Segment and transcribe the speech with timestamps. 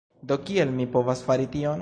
[0.31, 1.79] Do kiel mi povas fari tion?